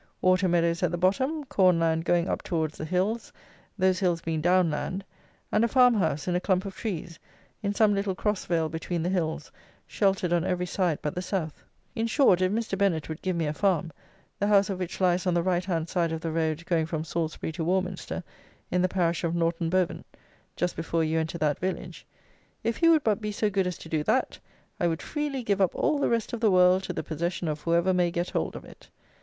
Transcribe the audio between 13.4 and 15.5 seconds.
a farm, the house of which lies on the